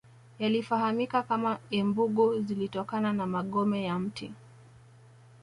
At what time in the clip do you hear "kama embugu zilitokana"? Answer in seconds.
1.23-3.13